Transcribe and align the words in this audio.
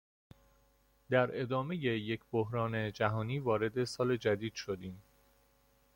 در 1.09 1.41
ادامهی 1.41 1.77
یک 1.79 2.21
بحران 2.31 2.91
جهانی 2.91 3.39
وارد 3.39 3.83
سال 3.83 4.17
جدید 4.17 4.53
شدیم. 4.53 5.01